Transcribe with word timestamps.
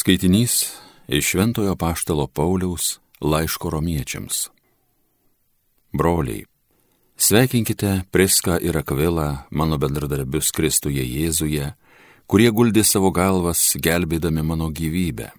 Skaitinys 0.00 0.72
iš 1.08 1.26
Šventojo 1.26 1.76
Paštalo 1.76 2.26
Pauliaus 2.26 3.00
laiško 3.20 3.70
romiečiams. 3.70 4.48
Broliai, 5.92 6.44
sveikinkite 7.16 8.08
Priską 8.10 8.56
ir 8.64 8.78
Akvilą, 8.78 9.44
mano 9.50 9.76
bendradarbius 9.76 10.54
Kristuje 10.56 11.04
Jėzuje, 11.04 11.74
kurie 12.24 12.48
guldė 12.48 12.80
savo 12.80 13.12
galvas 13.12 13.76
gelbėdami 13.76 14.40
mano 14.40 14.70
gyvybę. 14.72 15.34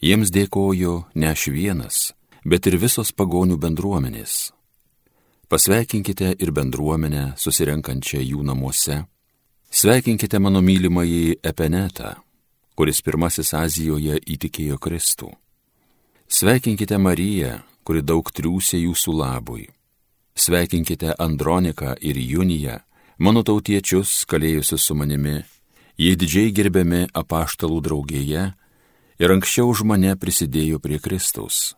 Jiems 0.00 0.32
dėkoju 0.32 0.96
ne 1.14 1.32
aš 1.34 1.50
vienas, 1.52 2.14
bet 2.40 2.64
ir 2.64 2.80
visos 2.80 3.12
pagonių 3.12 3.60
bendruomenės. 3.60 4.54
Pasveikinkite 5.52 6.38
ir 6.40 6.56
bendruomenę 6.56 7.34
susirenkančią 7.36 8.24
jų 8.32 8.48
namuose. 8.48 9.02
Sveikinkite 9.68 10.40
mano 10.40 10.64
mylimąjį 10.64 11.42
Epenetą 11.44 12.23
kuris 12.74 13.02
pirmasis 13.02 13.54
Azijoje 13.54 14.18
įtikėjo 14.18 14.78
Kristų. 14.82 15.30
Sveikinkite 16.28 16.98
Mariją, 16.98 17.60
kuri 17.86 18.02
daug 18.02 18.30
triūsė 18.34 18.80
jūsų 18.82 19.14
labui. 19.14 19.68
Sveikinkite 20.34 21.14
Androniką 21.18 21.94
ir 22.02 22.18
Juniją, 22.18 22.80
mano 23.18 23.44
tautiečius, 23.46 24.24
kalėjusius 24.26 24.88
su 24.88 24.96
manimi, 24.98 25.44
jie 26.00 26.16
didžiai 26.18 26.50
gerbiami 26.50 27.04
apaštalų 27.14 27.78
draugėje 27.86 28.44
ir 29.22 29.34
anksčiau 29.36 29.70
už 29.70 29.84
mane 29.86 30.16
prisidėjo 30.18 30.80
prie 30.82 30.98
Kristaus. 30.98 31.76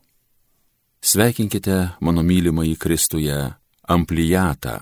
Sveikinkite 1.05 1.99
mano 2.01 2.25
mylimąjį 2.25 2.77
Kristuje 2.81 3.37
Amplijatą, 3.87 4.81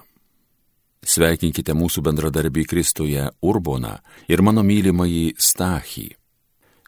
Sveikinkite 1.04 1.74
mūsų 1.76 2.00
bendradarbį 2.06 2.64
Kristuje 2.64 3.28
Urboną 3.44 3.98
ir 4.28 4.40
mano 4.40 4.64
mylimąjį 4.64 5.34
Stachį. 5.36 6.06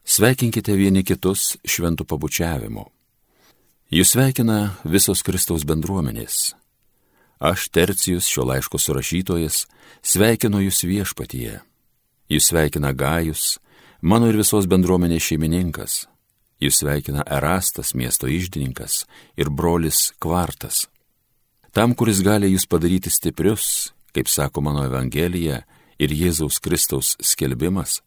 Sveikinkite 0.07 0.73
vieni 0.79 1.03
kitus 1.05 1.57
šventų 1.67 2.07
pabučiavimu. 2.09 2.87
Jūs 3.93 4.15
sveikina 4.15 4.77
visos 4.89 5.21
Kristaus 5.23 5.67
bendruomenės. 5.69 6.57
Aš, 7.39 7.69
Tercijus, 7.69 8.25
šio 8.25 8.47
laiško 8.49 8.81
surašytojas, 8.81 9.67
sveikinu 10.01 10.63
jūs 10.65 10.81
viešpatyje. 10.89 11.61
Jūs 12.33 12.49
sveikina 12.51 12.95
Gajus, 12.97 13.59
mano 14.01 14.31
ir 14.33 14.41
visos 14.41 14.67
bendruomenės 14.67 15.29
šeimininkas. 15.29 16.07
Jūs 16.59 16.81
sveikina 16.81 17.27
Erastas, 17.29 17.93
miesto 17.93 18.31
išdininkas 18.33 19.05
ir 19.37 19.53
brolis 19.53 20.09
Kvartas. 20.19 20.87
Tam, 21.77 21.93
kuris 21.93 22.25
gali 22.25 22.49
jūs 22.55 22.65
padaryti 22.65 23.13
stiprius, 23.13 23.93
kaip 24.17 24.33
sako 24.33 24.63
mano 24.65 24.87
Evangelija 24.89 25.61
ir 26.01 26.13
Jėzaus 26.13 26.57
Kristaus 26.65 27.17
skelbimas, 27.21 28.01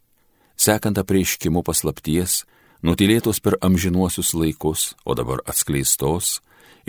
sekant 0.57 0.97
apreiškimu 0.97 1.61
paslapties, 1.65 2.43
nutilėtos 2.81 3.37
per 3.43 3.59
amžinuosius 3.61 4.33
laikus, 4.33 4.93
o 5.05 5.13
dabar 5.13 5.43
atskleistos 5.45 6.39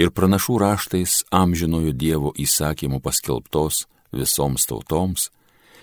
ir 0.00 0.12
pranašų 0.16 0.56
raštais 0.62 1.20
amžinojo 1.28 1.92
Dievo 1.92 2.32
įsakymų 2.32 3.02
paskelbtos 3.04 3.84
visoms 4.16 4.64
tautoms, 4.70 5.28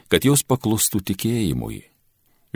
kad 0.09 0.25
jos 0.25 0.41
paklustų 0.41 1.03
tikėjimui, 1.11 1.83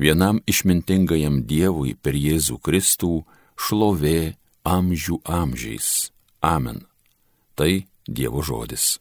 vienam 0.01 0.41
išmintingajam 0.49 1.43
Dievui 1.45 1.93
per 1.93 2.17
Jėzų 2.17 2.57
Kristų 2.63 3.21
šlovė 3.53 4.33
amžių 4.65 5.21
amžiais. 5.29 6.09
Amen. 6.41 6.87
Tai 7.53 7.85
Dievo 8.07 8.41
žodis. 8.41 8.97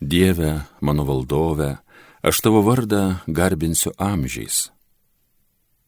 Dieve, 0.00 0.62
mano 0.80 1.02
valdove, 1.02 1.76
aš 2.22 2.38
tavo 2.40 2.62
vardą 2.62 3.18
garbinsiu 3.26 3.90
amžiais. 3.98 4.70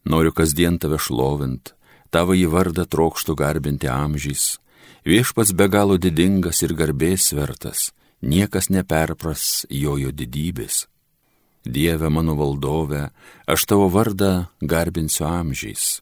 Noriu 0.03 0.33
kasdien 0.34 0.80
tave 0.83 0.98
šlovint, 0.98 1.77
tavo 2.11 2.34
į 2.34 2.48
vardą 2.50 2.88
trokštų 2.91 3.37
garbinti 3.38 3.87
amžiais. 3.87 4.59
Viešpats 5.06 5.54
be 5.54 5.70
galo 5.70 5.94
didingas 5.94 6.65
ir 6.66 6.75
garbės 6.75 7.31
vertas, 7.31 7.93
niekas 8.19 8.66
neperpras 8.75 9.65
jojo 9.70 10.10
didybės. 10.10 10.88
Dieve 11.62 12.10
mano 12.10 12.34
valdove, 12.34 13.12
aš 13.47 13.62
tavo 13.62 13.87
vardą 13.94 14.50
garbinsiu 14.59 15.28
amžiais. 15.31 16.00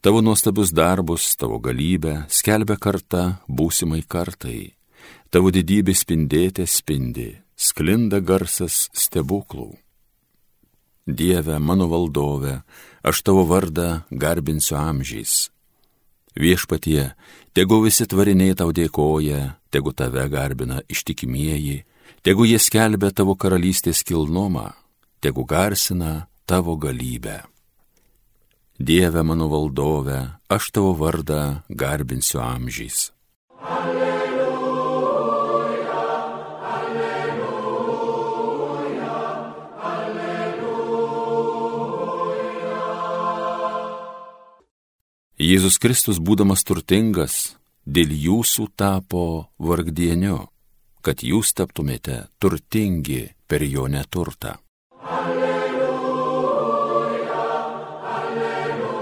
Tavo 0.00 0.24
nuostabius 0.24 0.72
darbus, 0.72 1.36
tavo 1.36 1.60
galybę 1.60 2.24
skelbia 2.32 2.80
karta 2.80 3.42
būsimai 3.44 4.00
kartai 4.08 4.79
tavo 5.30 5.52
didybė 5.54 5.94
spindėtė 5.94 6.66
spindi, 6.66 7.30
sklinda 7.54 8.20
garsas 8.20 8.88
stebuklų. 8.94 9.72
Dieve, 11.06 11.58
mano 11.58 11.88
valdove, 11.90 12.60
aš 13.02 13.22
tavo 13.26 13.46
vardą 13.48 14.02
garbinsiu 14.10 14.76
amžiais. 14.78 15.48
Viešpatie, 16.38 17.14
tegu 17.56 17.80
visi 17.82 18.06
tvariniai 18.06 18.54
tau 18.58 18.70
dėkoja, 18.74 19.56
tegu 19.70 19.94
tave 19.96 20.26
garbina 20.30 20.82
ištikimieji, 20.90 21.80
tegu 22.22 22.46
jie 22.46 22.60
skelbia 22.62 23.10
tavo 23.10 23.34
karalystės 23.34 24.04
kilnumą, 24.06 24.70
tegu 25.22 25.46
garsina 25.46 26.28
tavo 26.46 26.76
galybę. 26.78 27.40
Dieve 28.78 29.22
mano 29.26 29.50
valdove, 29.50 30.20
aš 30.48 30.70
tavo 30.74 30.94
vardą 30.96 31.62
garbinsiu 31.68 32.40
amžiais. 32.40 33.10
Alleluja. 33.60 33.99
Jėzus 45.40 45.78
Kristus, 45.80 46.18
būdamas 46.20 46.60
turtingas, 46.68 47.56
dėl 47.88 48.12
jūsų 48.12 48.76
tapo 48.76 49.48
vargdieniu, 49.56 50.52
kad 51.00 51.24
jūs 51.24 51.56
taptumėte 51.56 52.28
turtingi 52.36 53.32
per 53.48 53.64
jo 53.64 53.88
neturtą. 53.88 54.60
Alleluja, 55.00 55.88
alleluja, 58.18 59.00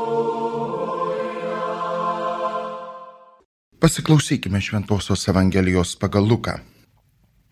Pasiklausykime 3.84 4.64
Šventojios 4.64 5.28
Evangelijos 5.28 6.00
pagal 6.00 6.24
Luką. 6.32 6.64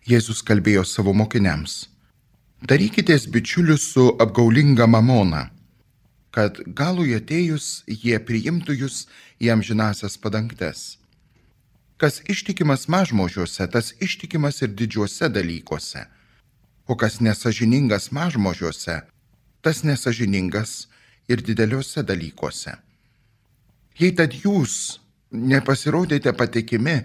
Jėzus 0.08 0.40
kalbėjo 0.40 0.88
savo 0.88 1.12
mokiniams 1.12 1.97
Darykitės 2.58 3.28
bičiulius 3.30 3.84
su 3.92 4.04
apgaulinga 4.18 4.88
mamona, 4.90 5.44
kad 6.34 6.56
galui 6.74 7.12
atėjus 7.14 7.84
jie 7.86 8.18
priimtų 8.18 8.74
jūs 8.80 8.96
į 9.38 9.52
amžinasias 9.54 10.18
padangtes. 10.18 10.98
Kas 12.02 12.18
ištikimas 12.26 12.88
mažmožiuose, 12.90 13.62
tas 13.70 13.92
ištikimas 14.02 14.58
ir 14.66 14.74
didžiuose 14.74 15.30
dalykuose, 15.30 16.02
o 16.90 16.98
kas 16.98 17.20
nesažiningas 17.22 18.10
mažmožiuose, 18.10 18.98
tas 19.62 19.84
nesažiningas 19.86 20.88
ir 21.30 21.38
dideliuose 21.46 22.02
dalykuose. 22.02 22.74
Jei 24.02 24.10
tad 24.18 24.34
jūs 24.34 24.98
nepasirodėte 25.30 26.34
patikimi, 26.34 27.04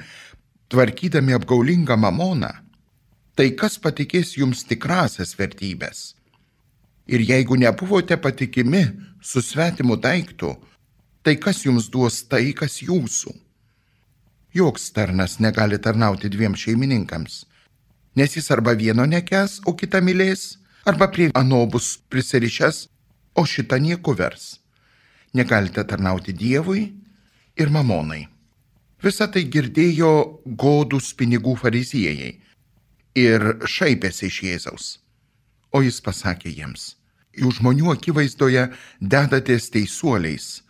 tvarkydami 0.73 1.37
apgaulingą 1.37 1.93
mamoną, 1.93 2.62
tai 3.35 3.51
kas 3.57 3.79
patikės 3.81 4.35
jums 4.37 4.63
tikrasias 4.69 5.33
vertybės? 5.39 6.13
Ir 7.09 7.23
jeigu 7.25 7.57
nebuvote 7.59 8.17
patikimi 8.17 8.83
su 9.21 9.41
svetimu 9.41 9.97
daiktu, 9.99 10.53
tai 11.23 11.35
kas 11.35 11.65
jums 11.65 11.89
duos 11.91 12.21
tai, 12.29 12.53
kas 12.53 12.79
jūsų? 12.85 13.33
Joks 14.53 14.91
tarnas 14.93 15.39
negali 15.41 15.79
tarnauti 15.81 16.29
dviem 16.29 16.55
šeimininkams, 16.55 17.43
nes 18.15 18.35
jis 18.37 18.51
arba 18.53 18.75
vieno 18.77 19.05
nekes, 19.09 19.59
o 19.65 19.73
kitą 19.73 20.03
mylės, 20.05 20.59
arba 20.85 21.09
prie 21.09 21.31
ano 21.33 21.65
bus 21.65 21.97
prisirišęs, 22.09 22.85
o 23.35 23.45
šitą 23.49 23.79
nieko 23.81 24.13
vers. 24.13 24.59
Negalite 25.33 25.81
tarnauti 25.89 26.35
Dievui 26.37 26.83
ir 27.57 27.71
mamonai. 27.73 28.27
Visą 29.01 29.25
tai 29.27 29.47
girdėjo 29.49 30.43
godus 30.45 31.09
pinigų 31.17 31.57
fariziejai 31.57 32.42
ir 33.15 33.45
šaipėsi 33.69 34.27
iš 34.29 34.39
Jėzaus. 34.47 34.85
O 35.73 35.81
jis 35.81 35.99
pasakė 36.05 36.51
jiems, 36.53 36.93
jūs 37.33 37.59
žmonių 37.61 37.93
akivaizdoje 37.93 38.67
dedatės 39.01 39.69
teisuoliais, 39.73 40.61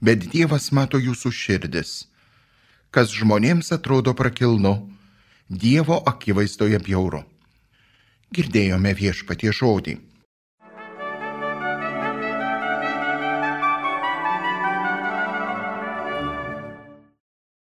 bet 0.00 0.26
Dievas 0.32 0.70
mato 0.72 1.00
jūsų 1.00 1.32
širdis. 1.32 1.92
Kas 2.90 3.12
žmonėms 3.14 3.72
atrodo 3.72 4.14
prakilnu, 4.16 4.74
Dievo 5.48 6.00
akivaizdoje 6.06 6.78
bjauru. 6.84 7.24
Girdėjome 8.30 8.92
viešpatie 8.94 9.50
žodį. 9.50 9.96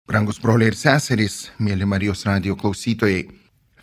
Brangus 0.07 0.37
broliai 0.37 0.69
ir 0.69 0.77
seserys, 0.77 1.49
mėly 1.57 1.87
Marijos 1.89 2.21
radio 2.27 2.53
klausytojai, 2.59 3.25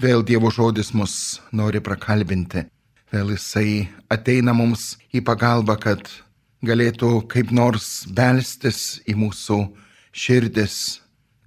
vėl 0.00 0.22
Dievo 0.24 0.48
žodis 0.48 0.94
mus 0.96 1.14
nori 1.52 1.80
prakalbinti, 1.84 2.64
vėl 3.12 3.34
Jisai 3.34 3.88
ateina 4.08 4.54
mums 4.56 4.94
į 5.12 5.20
pagalbą, 5.26 5.76
kad 5.76 6.08
galėtų 6.64 7.26
kaip 7.28 7.52
nors 7.52 8.06
belstis 8.08 9.00
į 9.08 9.16
mūsų 9.20 9.58
širdis, 10.12 11.00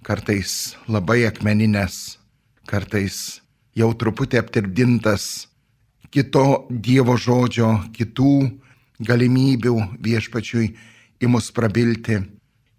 kartais 0.06 0.76
labai 0.86 1.24
akmeninės, 1.26 2.18
kartais 2.70 3.40
jau 3.74 3.90
truputį 3.98 4.38
aptirdintas 4.42 5.48
kito 6.14 6.66
Dievo 6.70 7.16
žodžio, 7.18 7.72
kitų 7.96 8.34
galimybių 9.02 9.74
viešpačiui 10.04 10.68
į 11.18 11.32
mus 11.32 11.50
prabilti. 11.50 12.20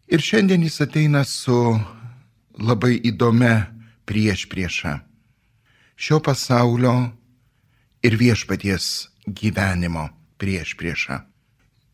Ir 0.08 0.24
šiandien 0.24 0.64
jis 0.64 0.80
ateina 0.86 1.26
su 1.28 1.58
labai 2.56 2.96
įdomia 3.04 3.66
prieš 4.08 4.46
priešą. 4.48 4.96
Šio 5.96 6.20
pasaulio 6.20 6.94
ir 8.04 8.18
viešpaties 8.20 9.08
gyvenimo 9.28 10.10
prieš 10.38 10.76
priešą. 10.76 11.20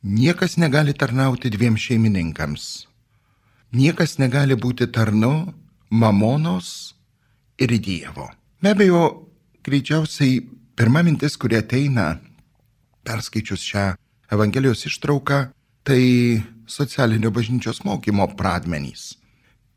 Niekas 0.02 0.58
negali 0.58 0.94
tarnauti 0.94 1.50
dviem 1.54 1.78
šeimininkams. 1.78 2.88
Niekas 3.72 4.18
negali 4.18 4.58
būti 4.58 4.88
tarnu 4.90 5.54
mamonos 5.90 6.96
ir 7.62 7.78
Dievo. 7.78 8.32
Be 8.62 8.74
abejo, 8.74 9.30
greičiausiai 9.64 10.42
pirma 10.76 11.04
mintis, 11.06 11.38
kuri 11.38 11.62
ateina 11.62 12.18
perskaičius 13.06 13.62
šią 13.62 13.86
Evangelijos 14.32 14.86
ištrauką, 14.90 15.52
tai 15.84 16.42
socialinio 16.66 17.30
bažnyčios 17.32 17.84
mokymo 17.86 18.28
pradmenys. 18.38 19.18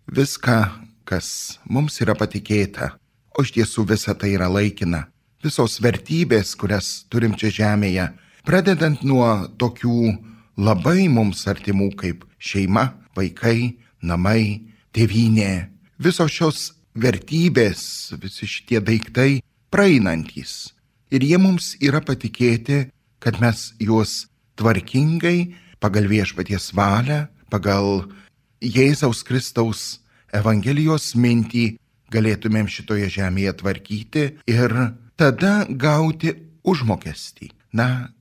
Viską, 0.09 0.59
kas 1.05 1.59
mums 1.69 2.00
yra 2.00 2.15
patikėta, 2.17 2.94
o 3.34 3.42
iš 3.42 3.54
tiesų 3.56 3.86
visa 3.90 4.14
tai 4.14 4.34
yra 4.36 4.48
laikina. 4.50 5.08
Visos 5.44 5.76
vertybės, 5.82 6.54
kurias 6.56 7.04
turim 7.12 7.34
čia 7.36 7.50
žemėje, 7.52 8.08
pradedant 8.46 9.02
nuo 9.04 9.26
tokių 9.60 10.14
labai 10.56 11.08
mums 11.12 11.44
artimų 11.50 11.90
kaip 12.00 12.25
šeima, 12.38 12.94
vaikai, 13.16 13.76
namai, 14.02 14.64
tėvynė. 14.94 15.69
Visos 15.98 16.32
šios 16.32 16.60
vertybės, 16.94 18.14
visi 18.22 18.48
šitie 18.48 18.81
daiktai 18.81 19.42
praeinantys. 19.75 20.72
Ir 21.10 21.26
jie 21.26 21.38
mums 21.38 21.75
yra 21.82 22.00
patikėti, 22.02 22.88
kad 23.22 23.40
mes 23.42 23.72
juos 23.82 24.25
tvarkingai, 24.58 25.54
pagal 25.82 26.08
viešpaties 26.08 26.72
valią, 26.76 27.26
pagal 27.50 28.06
Jėzaus 28.64 29.22
Kristaus 29.26 30.00
Evangelijos 30.34 31.12
mintį 31.19 31.75
galėtumėm 32.14 32.70
šitoje 32.70 33.11
žemėje 33.19 33.56
tvarkyti 33.61 34.25
ir 34.50 34.75
tada 35.20 35.64
gauti 35.69 36.34
užmokestį. 36.64 37.50
Na, 37.75 38.14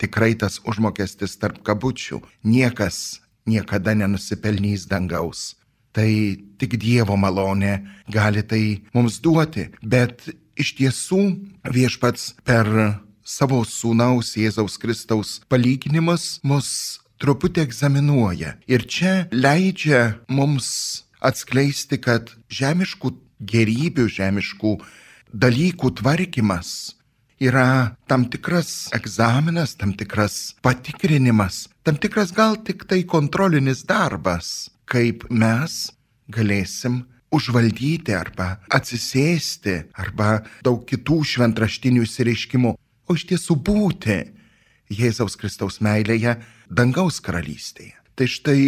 tikrai 0.00 0.34
tas 0.40 0.60
užmokestis 0.64 1.36
tarp 1.40 1.60
kabučių. 1.66 2.22
Niekas 2.44 3.20
niekada 3.46 3.94
nenusipelnys 3.94 4.88
dangaus. 4.90 5.54
Tai 5.94 6.10
tik 6.58 6.74
Dievo 6.82 7.14
malonė 7.20 7.84
gali 8.10 8.42
tai 8.42 8.64
mums 8.96 9.20
duoti. 9.22 9.68
Bet 9.82 10.26
iš 10.58 10.74
tiesų 10.80 11.22
viešpats 11.70 12.34
per 12.46 12.66
savo 13.24 13.62
sūnaus 13.64 14.34
Jėzaus 14.36 14.76
Kristaus 14.80 15.38
palyginimus 15.48 16.40
mus 16.42 17.00
truputį 17.22 17.64
egzaminuoja. 17.68 18.56
Ir 18.68 18.84
čia 18.90 19.28
leidžia 19.32 20.18
mums 20.28 21.04
atskleisti, 21.24 22.00
kad 22.02 22.34
žemiškų 22.52 23.14
gerybių, 23.40 24.06
žemiškų 24.10 24.74
dalykų 25.34 25.90
tvarkymas 26.00 26.94
yra 27.42 27.96
tam 28.06 28.28
tikras 28.30 28.90
egzaminas, 28.94 29.74
tam 29.74 29.92
tikras 29.98 30.54
patikrinimas, 30.62 31.66
tam 31.82 31.98
tikras 32.00 32.32
gal 32.32 32.56
tik 32.62 32.86
tai 32.88 33.02
kontrolinis 33.02 33.82
darbas, 33.88 34.70
kaip 34.86 35.26
mes 35.30 35.90
galėsim 36.30 37.02
užvaldyti 37.34 38.14
arba 38.14 38.60
atsisėsti 38.72 39.80
arba 39.98 40.44
daug 40.62 40.86
kitų 40.86 41.20
šventraštinių 41.34 42.06
įsireiškimų 42.06 42.76
o 43.08 43.16
iš 43.16 43.26
tiesų 43.30 43.56
būti 43.64 44.18
Jėzaus 44.94 45.36
Kristaus 45.40 45.80
meilėje 45.84 46.36
dangaus 46.70 47.20
karalystėje. 47.24 47.96
Tai 48.14 48.26
štai 48.30 48.60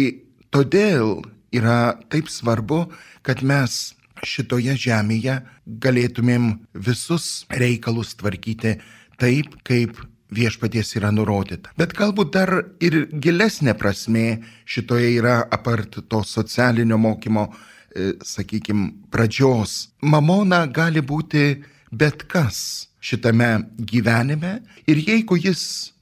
todėl 0.53 1.21
yra 1.55 1.97
taip 2.11 2.29
svarbu, 2.31 2.87
kad 3.25 3.43
mes 3.45 3.95
šitoje 4.25 4.75
žemėje 4.79 5.39
galėtumėm 5.83 6.51
visus 6.73 7.45
reikalus 7.49 8.15
tvarkyti 8.19 8.77
taip, 9.19 9.55
kaip 9.67 9.99
viešpaties 10.33 10.95
yra 10.99 11.11
nurodyta. 11.15 11.71
Bet 11.79 11.95
galbūt 11.97 12.33
dar 12.35 12.51
ir 12.83 13.05
gilesnė 13.11 13.77
prasme 13.79 14.43
šitoje 14.67 15.13
yra 15.19 15.39
apart 15.51 16.01
to 16.09 16.23
socialinio 16.23 16.97
mokymo, 16.99 17.47
e, 17.95 18.13
sakykime, 18.23 19.07
pradžios. 19.11 19.93
Mamona 20.01 20.65
gali 20.67 21.01
būti 21.01 21.63
bet 21.91 22.27
kas 22.27 22.89
šitame 22.99 23.69
gyvenime 23.79 24.59
ir 24.87 24.99
jeigu 24.99 25.37
jis 25.39 25.93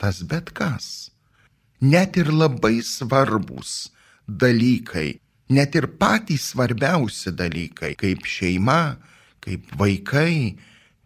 tas 0.00 0.22
bet 0.24 0.52
kas, 0.56 1.10
net 1.80 2.16
ir 2.16 2.32
labai 2.32 2.80
svarbus 2.84 3.90
dalykai, 4.26 5.20
net 5.50 5.74
ir 5.74 5.88
patys 6.00 6.52
svarbiausi 6.52 7.34
dalykai, 7.36 7.94
kaip 7.98 8.26
šeima, 8.26 8.96
kaip 9.42 9.70
vaikai, 9.78 10.56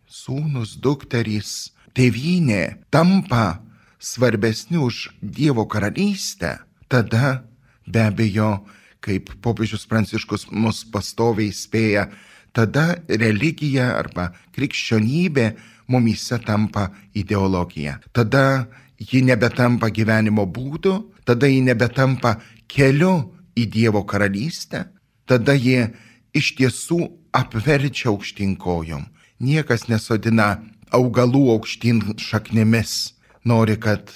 sūnus, 0.08 0.76
dukterys, 0.80 1.72
tėvynė 1.94 2.84
tampa 2.92 3.60
svarbesni 3.98 4.78
už 4.78 5.08
Dievo 5.22 5.64
karalystę, 5.70 6.58
tada 6.88 7.44
be 7.86 8.04
abejo, 8.04 8.64
kaip 9.04 9.32
popiežius 9.44 9.86
Pranciškus 9.88 10.48
mus 10.52 10.84
pastoviai 10.88 11.52
spėja, 11.52 12.08
tada 12.54 12.94
religija 13.08 13.94
arba 13.98 14.30
krikščionybė 14.56 15.50
mumise 15.90 16.38
tampa 16.44 16.88
ideologija. 17.16 17.98
Tada 18.12 18.66
ji 18.98 19.24
nebetampa 19.26 19.90
gyvenimo 19.92 20.46
būdu, 20.46 20.94
tada 21.24 21.50
ji 21.50 21.60
nebetampa 21.64 22.38
keliu 22.70 23.34
į 23.58 23.66
Dievo 23.70 24.04
karalystę, 24.06 24.88
tada 25.26 25.54
ji 25.54 25.88
iš 26.34 26.54
tiesų 26.58 27.00
apverčia 27.34 28.10
aukštinkojom. 28.12 29.06
Niekas 29.44 29.88
nesodina 29.90 30.62
augalų 30.94 31.48
aukštyn 31.56 32.02
šaknimis. 32.20 33.14
Nori, 33.44 33.76
kad 33.76 34.08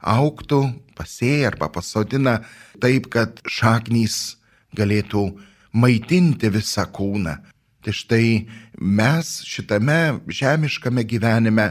auktų, 0.00 0.60
pasėja 0.94 1.50
arba 1.50 1.70
pasodina 1.72 2.40
taip, 2.80 3.08
kad 3.12 3.40
šaknys 3.48 4.36
galėtų 4.76 5.24
maitinti 5.72 6.50
visą 6.52 6.86
kūną. 6.86 7.38
Tai 7.80 7.92
štai 7.96 8.46
mes 8.76 9.40
šitame 9.48 10.20
žemiškame 10.28 11.04
gyvenime, 11.08 11.70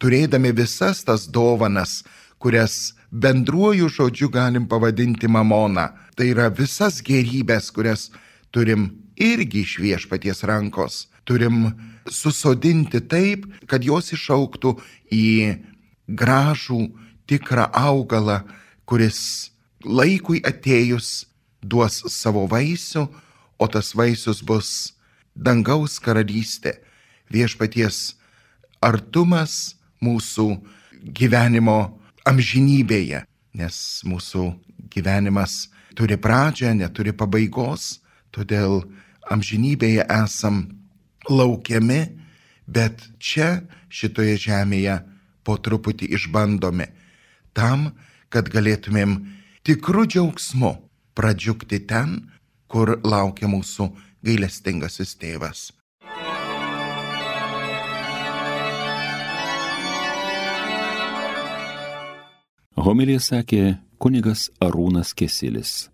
turėdami 0.00 0.54
visas 0.56 1.04
tas 1.04 1.26
dovanas, 1.28 2.00
kurias 2.40 2.94
bendruoju 3.10 3.88
žodžiu 3.88 4.28
galim 4.28 4.68
pavadinti 4.68 5.28
mamona, 5.28 5.90
tai 6.16 6.30
yra 6.30 6.48
visas 6.48 7.00
gerybės, 7.02 7.70
kurias 7.74 8.10
turim 8.54 8.90
irgi 9.18 9.64
iš 9.66 9.78
viešpaties 9.82 10.44
rankos, 10.46 11.08
turim 11.24 11.72
susodinti 12.10 13.00
taip, 13.00 13.46
kad 13.66 13.84
jos 13.84 14.12
išauktų 14.14 14.76
į 15.12 15.58
gražų, 16.08 16.86
tikrą 17.30 17.68
augalą, 17.76 18.40
kuris 18.86 19.50
laikui 19.84 20.40
atėjus 20.46 21.26
duos 21.62 22.02
savo 22.10 22.46
vaisių, 22.50 23.06
o 23.60 23.66
tas 23.68 23.92
vaisius 23.94 24.40
bus 24.42 24.94
dangaus 25.34 25.98
karalystė, 26.02 26.78
viešpaties 27.30 28.16
artumas 28.82 29.76
mūsų 30.02 30.56
gyvenimo 31.04 31.99
amžinybėje, 32.28 33.24
nes 33.56 33.76
mūsų 34.06 34.46
gyvenimas 34.92 35.68
turi 35.96 36.18
pradžią, 36.20 36.74
neturi 36.78 37.12
pabaigos, 37.16 38.00
todėl 38.34 38.84
amžinybėje 39.30 40.06
esam 40.20 40.62
laukiami, 41.28 42.02
bet 42.66 43.02
čia 43.18 43.62
šitoje 43.90 44.36
žemėje 44.46 45.00
po 45.44 45.56
truputį 45.58 46.10
išbandomi, 46.16 46.86
tam, 47.56 47.90
kad 48.30 48.50
galėtumėm 48.52 49.18
tikrų 49.66 50.06
džiaugsmu 50.06 50.76
pradžiugti 51.18 51.82
ten, 51.90 52.30
kur 52.70 53.00
laukia 53.02 53.50
mūsų 53.50 53.90
gailestingasis 54.22 55.16
tėvas. 55.18 55.70
Homilija 62.80 63.20
sakė 63.20 63.76
kunigas 64.00 64.46
Arūnas 64.64 65.10
Kesilis. 65.12 65.90